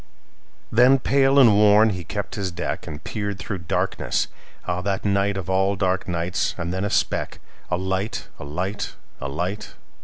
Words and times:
Then, 0.71 0.97
pale 0.97 1.37
and 1.37 1.53
worn, 1.55 1.91
he 1.91 2.03
kept 2.03 2.33
his 2.33 2.49
deck, 2.51 2.87
And 2.87 3.03
peered 3.03 3.37
through 3.37 3.59
darkness. 3.59 4.29
Ah, 4.65 4.81
that 4.81 5.03
nightOf 5.03 5.47
all 5.47 5.75
dark 5.75 6.07
nights! 6.07 6.55
And 6.57 6.73
then 6.73 6.83
a 6.83 6.89
speck—A 6.89 7.77
light! 7.77 8.27
A 8.39 8.43
light! 8.43 8.95
A 9.19 9.29
light! 9.29 9.75